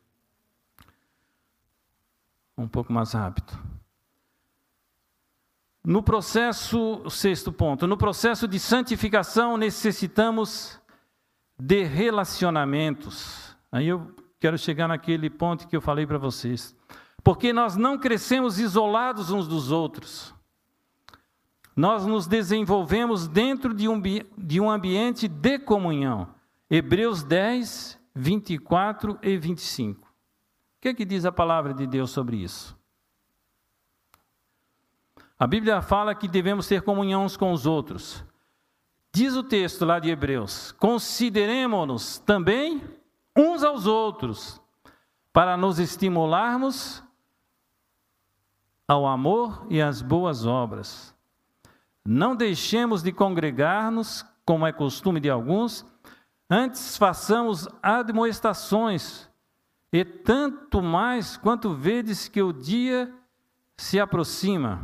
[2.57, 3.57] Um pouco mais rápido.
[5.85, 10.79] No processo, sexto ponto, no processo de santificação necessitamos
[11.59, 13.55] de relacionamentos.
[13.71, 16.75] Aí eu quero chegar naquele ponto que eu falei para vocês.
[17.23, 20.33] Porque nós não crescemos isolados uns dos outros.
[21.75, 24.01] Nós nos desenvolvemos dentro de um,
[24.37, 26.29] de um ambiente de comunhão.
[26.69, 30.04] Hebreus 10, 24 e 25.
[30.85, 32.77] Que, que diz a palavra de Deus sobre isso?
[35.39, 38.23] A Bíblia fala que devemos ter comunhão uns com os outros.
[39.11, 42.83] Diz o texto lá de Hebreus: consideremos-nos também
[43.35, 44.61] uns aos outros,
[45.33, 47.01] para nos estimularmos
[48.87, 51.15] ao amor e às boas obras.
[52.05, 55.83] Não deixemos de congregar-nos, como é costume de alguns,
[56.47, 59.27] antes façamos admoestações,
[59.95, 63.13] e tanto mais quanto vedes que o dia
[63.77, 64.81] se aproxima.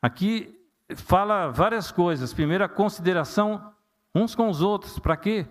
[0.00, 0.58] Aqui
[0.96, 2.32] fala várias coisas.
[2.32, 3.70] Primeiro, a consideração
[4.14, 4.98] uns com os outros.
[4.98, 5.46] Para quê?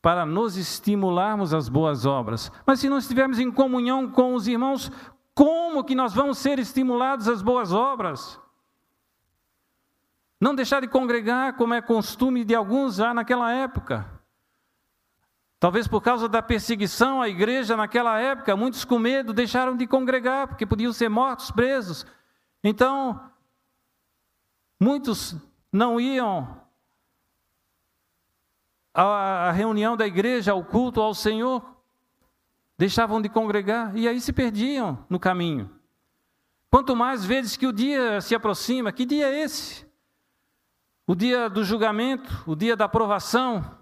[0.00, 2.52] Para nos estimularmos às boas obras.
[2.64, 4.88] Mas se não estivermos em comunhão com os irmãos,
[5.34, 8.40] como que nós vamos ser estimulados às boas obras?
[10.40, 14.17] Não deixar de congregar, como é costume de alguns já naquela época.
[15.60, 20.48] Talvez por causa da perseguição à igreja naquela época, muitos com medo deixaram de congregar,
[20.48, 22.06] porque podiam ser mortos, presos.
[22.62, 23.28] Então,
[24.80, 25.34] Muitos
[25.72, 26.62] não iam
[28.94, 31.62] à reunião da igreja, ao culto ao Senhor,
[32.76, 35.70] deixavam de congregar e aí se perdiam no caminho.
[36.70, 39.86] Quanto mais vezes que o dia se aproxima, que dia é esse?
[41.06, 43.77] O dia do julgamento, o dia da aprovação,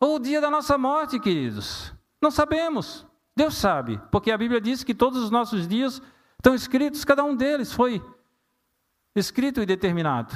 [0.00, 1.92] ou o dia da nossa morte, queridos?
[2.20, 3.06] Não sabemos.
[3.36, 6.00] Deus sabe, porque a Bíblia diz que todos os nossos dias
[6.36, 8.02] estão escritos, cada um deles foi
[9.14, 10.34] escrito e determinado.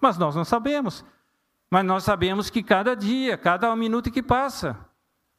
[0.00, 1.04] Mas nós não sabemos.
[1.70, 4.76] Mas nós sabemos que cada dia, cada minuto que passa,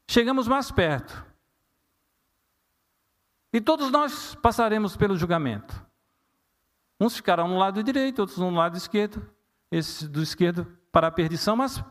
[0.09, 1.25] chegamos mais perto.
[3.51, 5.85] E todos nós passaremos pelo julgamento.
[6.99, 9.27] Uns ficarão no lado direito, outros no lado esquerdo.
[9.69, 11.83] Esses do esquerdo para a perdição, mas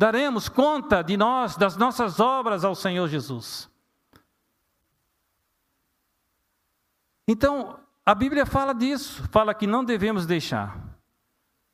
[0.00, 3.68] daremos conta de nós, das nossas obras ao Senhor Jesus.
[7.28, 10.74] Então, a Bíblia fala disso, fala que não devemos deixar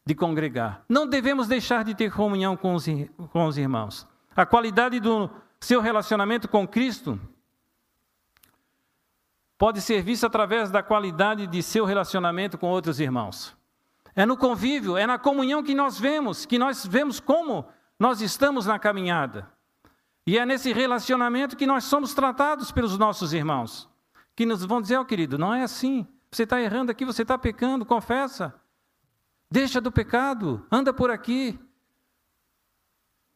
[0.05, 2.87] de congregar, não devemos deixar de ter comunhão com os,
[3.31, 4.09] com os irmãos.
[4.35, 7.21] A qualidade do seu relacionamento com Cristo
[9.57, 13.57] pode ser vista através da qualidade de seu relacionamento com outros irmãos.
[14.17, 17.65] É no convívio, é na comunhão que nós vemos, que nós vemos como
[17.99, 19.51] nós estamos na caminhada.
[20.27, 23.89] E é nesse relacionamento que nós somos tratados pelos nossos irmãos,
[24.35, 26.07] que nos vão dizer, ó oh, querido, não é assim.
[26.31, 28.55] Você está errando aqui, você está pecando, confessa.
[29.51, 31.59] Deixa do pecado, anda por aqui.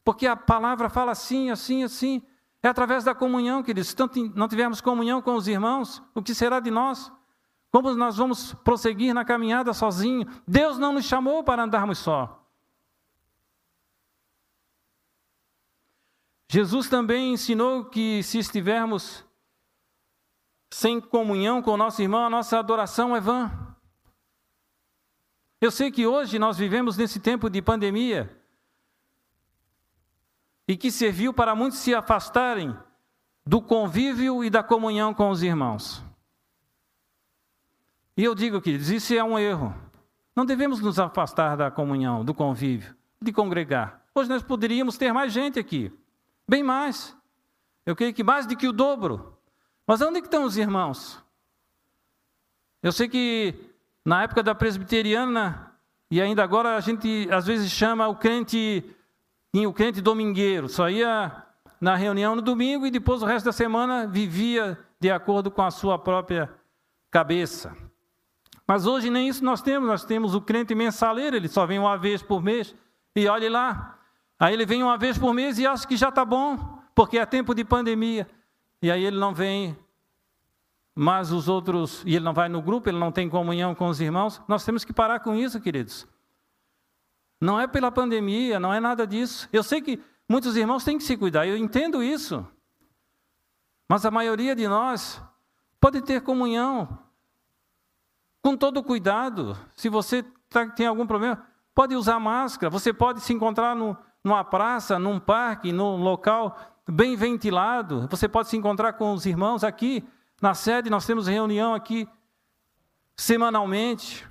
[0.04, 2.22] Porque a palavra fala assim, assim, assim.
[2.62, 3.90] É através da comunhão, queridos.
[3.90, 3.96] Se
[4.34, 7.10] não tivermos comunhão com os irmãos, o que será de nós?
[7.70, 10.26] Como nós vamos prosseguir na caminhada sozinho?
[10.46, 12.39] Deus não nos chamou para andarmos só.
[16.52, 19.24] Jesus também ensinou que se estivermos
[20.68, 23.48] sem comunhão com o nosso irmão, a nossa adoração é vã.
[25.60, 28.36] Eu sei que hoje nós vivemos nesse tempo de pandemia
[30.66, 32.76] e que serviu para muitos se afastarem
[33.46, 36.02] do convívio e da comunhão com os irmãos.
[38.16, 39.72] E eu digo, queridos, isso é um erro.
[40.34, 44.04] Não devemos nos afastar da comunhão, do convívio, de congregar.
[44.12, 45.96] Hoje nós poderíamos ter mais gente aqui.
[46.50, 47.16] Bem mais.
[47.86, 49.38] Eu creio que mais do que o dobro.
[49.86, 51.22] Mas onde é estão os irmãos?
[52.82, 53.54] Eu sei que
[54.04, 55.72] na época da presbiteriana,
[56.10, 58.84] e ainda agora a gente às vezes chama o crente,
[59.54, 61.40] o crente domingueiro, só ia
[61.80, 65.70] na reunião no domingo e depois o resto da semana vivia de acordo com a
[65.70, 66.52] sua própria
[67.12, 67.76] cabeça.
[68.66, 71.96] Mas hoje nem isso nós temos, nós temos o crente mensaleiro, ele só vem uma
[71.96, 72.74] vez por mês,
[73.14, 73.99] e olhe lá,
[74.40, 77.26] Aí ele vem uma vez por mês e acha que já está bom, porque é
[77.26, 78.26] tempo de pandemia.
[78.81, 79.76] E aí ele não vem,
[80.94, 84.00] mas os outros, e ele não vai no grupo, ele não tem comunhão com os
[84.00, 84.40] irmãos.
[84.48, 86.09] Nós temos que parar com isso, queridos.
[87.38, 89.46] Não é pela pandemia, não é nada disso.
[89.53, 92.46] Eu sei que muitos irmãos têm que se cuidar, eu entendo isso.
[93.87, 95.22] Mas a maioria de nós
[95.79, 96.98] pode ter comunhão
[98.40, 99.55] com todo cuidado.
[99.76, 104.44] Se você tá, tem algum problema, pode usar máscara, você pode se encontrar no, numa
[104.44, 106.56] praça, num parque, num local
[106.88, 108.06] bem ventilado.
[108.11, 110.04] Você pode se encontrar com os irmãos aqui
[110.40, 112.09] na sede, nós temos reunião aqui
[113.16, 114.26] semanalmente.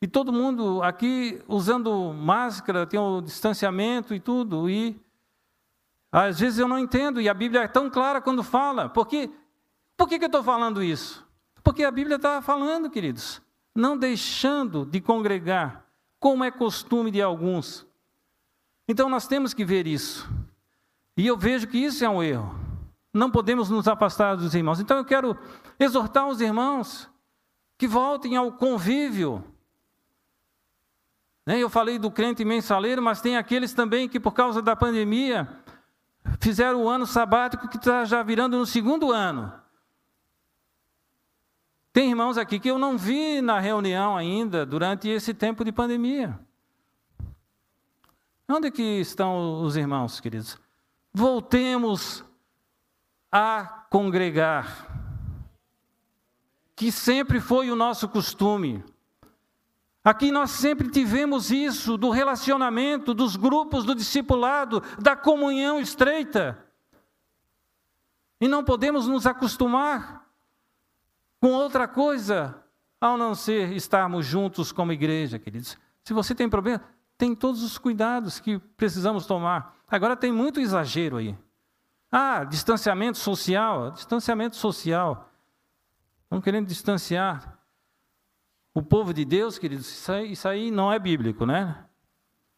[0.00, 4.68] E todo mundo aqui usando máscara, tem o distanciamento e tudo.
[4.68, 5.00] E
[6.12, 8.88] às vezes eu não entendo, e a Bíblia é tão clara quando fala.
[8.88, 9.30] Por, quê?
[9.96, 11.26] Por que, que eu estou falando isso?
[11.64, 13.40] Porque a Bíblia está falando, queridos,
[13.74, 15.86] não deixando de congregar,
[16.20, 17.85] como é costume de alguns.
[18.88, 20.28] Então nós temos que ver isso.
[21.16, 22.54] E eu vejo que isso é um erro.
[23.12, 24.78] Não podemos nos afastar dos irmãos.
[24.78, 25.36] Então eu quero
[25.78, 27.08] exortar os irmãos
[27.78, 29.42] que voltem ao convívio.
[31.46, 35.48] Né, eu falei do crente mensaleiro, mas tem aqueles também que, por causa da pandemia,
[36.40, 39.52] fizeram o ano sabático que está já virando no segundo ano.
[41.92, 46.38] Tem irmãos aqui que eu não vi na reunião ainda durante esse tempo de pandemia.
[48.48, 50.56] Onde que estão os irmãos, queridos?
[51.12, 52.24] Voltemos
[53.32, 54.86] a congregar,
[56.76, 58.84] que sempre foi o nosso costume.
[60.04, 66.64] Aqui nós sempre tivemos isso do relacionamento, dos grupos, do discipulado, da comunhão estreita.
[68.40, 70.24] E não podemos nos acostumar
[71.40, 72.62] com outra coisa
[73.00, 75.76] ao não ser estarmos juntos como igreja, queridos.
[76.04, 76.80] Se você tem problema,
[77.18, 79.76] tem todos os cuidados que precisamos tomar.
[79.88, 81.36] Agora tem muito exagero aí.
[82.10, 85.30] Ah, distanciamento social, distanciamento social.
[86.24, 87.58] Estão querendo distanciar
[88.74, 91.84] o povo de Deus, queridos, isso aí, isso aí não é bíblico, né?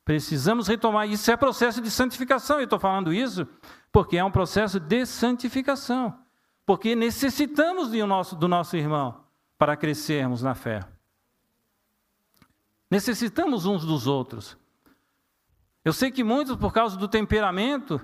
[0.04, 1.08] Precisamos retomar.
[1.08, 2.58] Isso é processo de santificação.
[2.58, 3.46] Eu estou falando isso
[3.92, 6.18] porque é um processo de santificação.
[6.64, 9.22] Porque necessitamos do nosso, do nosso irmão
[9.58, 10.80] para crescermos na fé.
[12.90, 14.56] Necessitamos uns dos outros.
[15.84, 18.00] Eu sei que muitos, por causa do temperamento,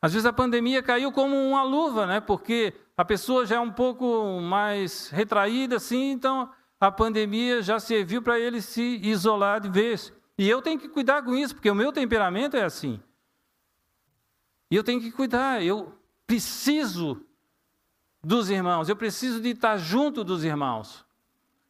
[0.00, 2.20] às vezes a pandemia caiu como uma luva, né?
[2.20, 8.22] Porque a pessoa já é um pouco mais retraída, assim, então a pandemia já serviu
[8.22, 10.12] para ele se isolar de vez.
[10.36, 13.00] E eu tenho que cuidar com isso, porque o meu temperamento é assim.
[14.70, 17.24] E eu tenho que cuidar, eu preciso
[18.22, 21.04] dos irmãos, eu preciso de estar junto dos irmãos.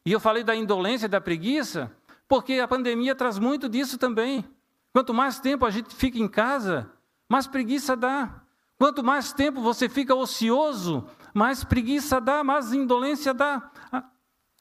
[0.05, 1.91] E eu falei da indolência, da preguiça,
[2.29, 4.45] porque a pandemia traz muito disso também.
[4.93, 6.89] Quanto mais tempo a gente fica em casa,
[7.27, 8.43] mais preguiça dá.
[8.77, 13.71] Quanto mais tempo você fica ocioso, mais preguiça dá, mais indolência dá.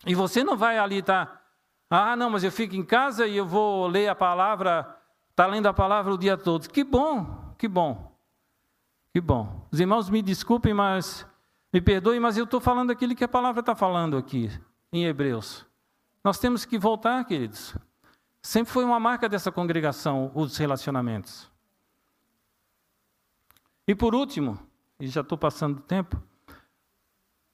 [0.06, 1.26] E você não vai ali estar,
[1.88, 4.96] tá, ah, não, mas eu fico em casa e eu vou ler a palavra,
[5.30, 6.68] está lendo a palavra o dia todo.
[6.70, 8.16] Que bom, que bom,
[9.12, 9.68] que bom.
[9.70, 11.26] Os irmãos me desculpem, mas
[11.70, 14.50] me perdoem, mas eu estou falando aquilo que a palavra está falando aqui,
[14.90, 15.67] em Hebreus.
[16.22, 17.74] Nós temos que voltar, queridos.
[18.42, 21.50] Sempre foi uma marca dessa congregação, os relacionamentos.
[23.86, 24.58] E por último,
[25.00, 26.22] e já estou passando do tempo,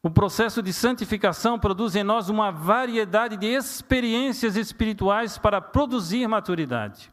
[0.02, 7.10] o processo de santificação produz em nós uma variedade de experiências espirituais para produzir maturidade.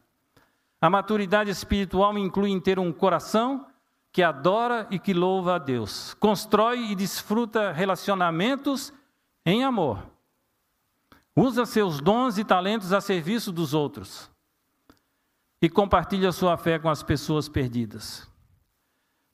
[0.80, 3.66] A maturidade espiritual inclui em ter um coração
[4.12, 8.92] que adora e que louva a Deus, constrói e desfruta relacionamentos
[9.46, 10.11] em amor,
[11.36, 14.30] usa seus dons e talentos a serviço dos outros
[15.60, 18.28] e compartilha sua fé com as pessoas perdidas.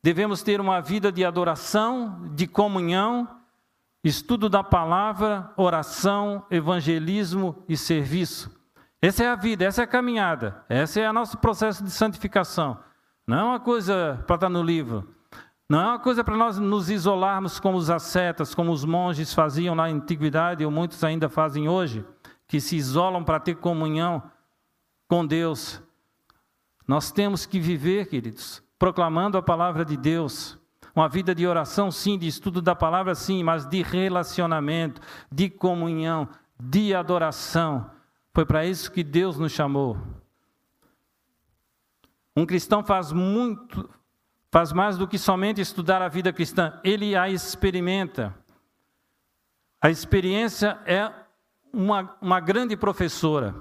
[0.03, 3.29] Devemos ter uma vida de adoração, de comunhão,
[4.05, 8.57] estudo da palavra, oração, evangelismo e serviço.
[9.01, 12.79] Essa é a vida, essa é a caminhada, esse é o nosso processo de santificação.
[13.27, 15.15] Não é uma coisa para estar no livro.
[15.69, 19.75] Não é uma coisa para nós nos isolarmos como os ascetas, como os monges faziam
[19.75, 22.07] na antiguidade, ou muitos ainda fazem hoje,
[22.47, 24.23] que se isolam para ter comunhão
[25.07, 25.83] com Deus.
[26.87, 30.57] Nós temos que viver, queridos, proclamando a palavra de Deus.
[30.97, 36.27] Uma vida de oração, sim, de estudo da palavra, sim, mas de relacionamento, de comunhão,
[36.59, 37.91] de adoração.
[38.33, 39.99] Foi para isso que Deus nos chamou.
[42.35, 43.89] Um cristão faz muito,
[44.51, 48.35] faz mais do que somente estudar a vida cristã, ele a experimenta.
[49.81, 51.13] A experiência é
[51.73, 53.55] uma, uma grande professora.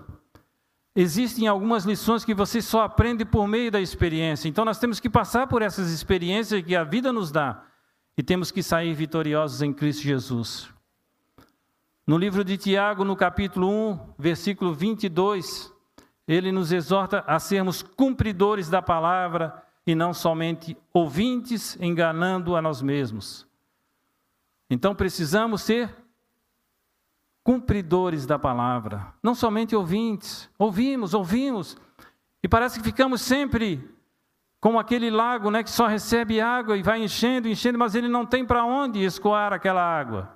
[0.96, 4.48] Existem algumas lições que você só aprende por meio da experiência.
[4.50, 7.64] Então nós temos que passar por essas experiências que a vida nos dá
[8.18, 10.70] e temos que sair vitoriosos em Cristo Jesus.
[12.06, 15.72] No livro de Tiago, no capítulo 1, versículo 22,
[16.28, 22.82] ele nos exorta a sermos cumpridores da palavra e não somente ouvintes, enganando a nós
[22.82, 23.48] mesmos.
[24.70, 25.96] Então precisamos ser
[27.42, 30.50] cumpridores da palavra, não somente ouvintes.
[30.60, 31.78] Ouvimos, ouvimos,
[32.44, 33.90] e parece que ficamos sempre
[34.60, 38.26] como aquele lago né, que só recebe água e vai enchendo, enchendo, mas ele não
[38.26, 40.36] tem para onde escoar aquela água.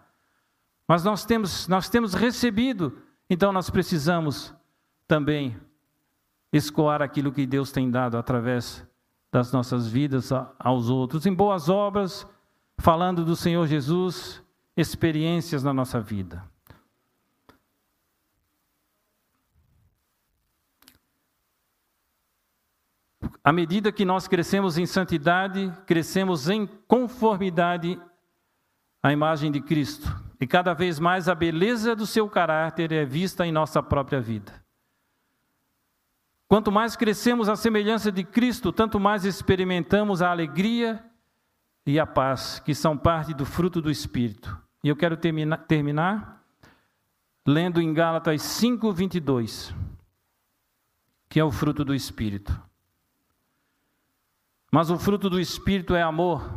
[0.88, 2.98] Mas nós temos, nós temos recebido,
[3.30, 4.54] então nós precisamos
[5.06, 5.60] também
[6.54, 8.90] escoar aquilo que Deus tem dado através
[9.32, 12.28] das nossas vidas aos outros, em boas obras,
[12.78, 14.44] falando do Senhor Jesus,
[14.76, 16.44] experiências na nossa vida.
[23.44, 28.00] À medida que nós crescemos em santidade, crescemos em conformidade
[29.02, 30.08] à imagem de Cristo.
[30.40, 34.61] E cada vez mais a beleza do seu caráter é vista em nossa própria vida.
[36.52, 41.02] Quanto mais crescemos à semelhança de Cristo, tanto mais experimentamos a alegria
[41.86, 44.62] e a paz, que são parte do fruto do Espírito.
[44.84, 46.44] E eu quero terminar, terminar
[47.48, 49.74] lendo em Gálatas 5, 22,
[51.30, 52.62] que é o fruto do Espírito.
[54.70, 56.54] Mas o fruto do Espírito é amor,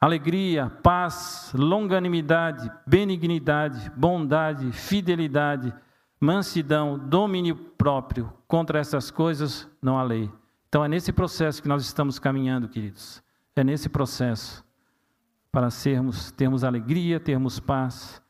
[0.00, 5.74] alegria, paz, longanimidade, benignidade, bondade, fidelidade,
[6.20, 8.32] mansidão, domínio próprio.
[8.54, 10.30] Contra essas coisas não há lei.
[10.68, 13.20] Então é nesse processo que nós estamos caminhando, queridos.
[13.56, 14.64] É nesse processo
[15.50, 18.22] para sermos, termos alegria, termos paz,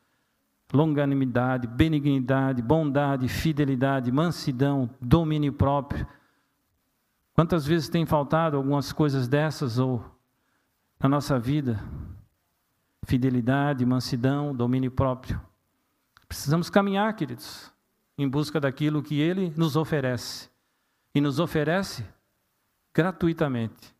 [0.73, 6.07] longanimidade, benignidade, bondade, fidelidade, mansidão, domínio próprio.
[7.35, 10.03] Quantas vezes tem faltado algumas coisas dessas ou
[10.99, 11.79] na nossa vida?
[13.05, 15.39] Fidelidade, mansidão, domínio próprio.
[16.27, 17.74] Precisamos caminhar, queridos
[18.17, 20.49] em busca daquilo que Ele nos oferece.
[21.13, 22.05] E nos oferece
[22.93, 23.95] gratuitamente.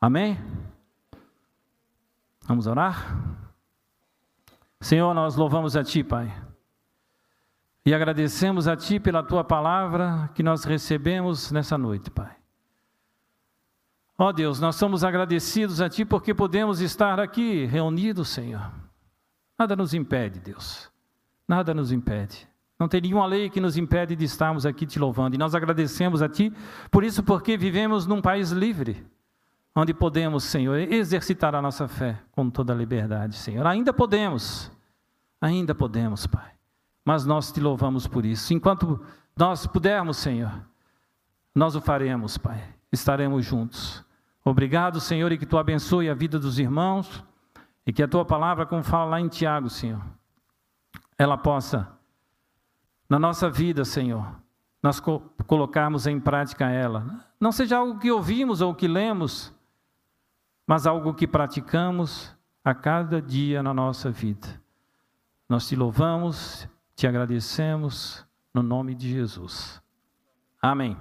[0.00, 0.38] Amém?
[2.42, 3.16] Vamos orar?
[4.80, 6.32] Senhor, nós louvamos a Ti, Pai.
[7.84, 12.36] E agradecemos a Ti pela Tua palavra que nós recebemos nessa noite, Pai.
[14.16, 18.72] Ó oh Deus, nós somos agradecidos a Ti porque podemos estar aqui reunidos, Senhor.
[19.58, 20.90] Nada nos impede, Deus.
[21.46, 22.47] Nada nos impede.
[22.78, 25.34] Não tem nenhuma lei que nos impede de estarmos aqui te louvando.
[25.34, 26.52] E nós agradecemos a Ti
[26.90, 29.04] por isso, porque vivemos num país livre,
[29.74, 33.66] onde podemos, Senhor, exercitar a nossa fé com toda a liberdade, Senhor.
[33.66, 34.70] Ainda podemos,
[35.40, 36.52] ainda podemos, Pai.
[37.04, 38.54] Mas nós te louvamos por isso.
[38.54, 39.00] Enquanto
[39.36, 40.52] nós pudermos, Senhor,
[41.54, 42.62] nós o faremos, Pai.
[42.92, 44.04] Estaremos juntos.
[44.44, 47.24] Obrigado, Senhor, e que tu abençoe a vida dos irmãos
[47.84, 50.00] e que a tua palavra, como fala lá em Tiago, Senhor,
[51.18, 51.88] ela possa,
[53.08, 54.26] na nossa vida, Senhor,
[54.82, 57.24] nós co colocarmos em prática ela.
[57.40, 59.54] Não seja algo que ouvimos ou que lemos,
[60.66, 64.60] mas algo que praticamos a cada dia na nossa vida.
[65.48, 69.82] Nós te louvamos, te agradecemos, no nome de Jesus.
[70.60, 70.96] Amém.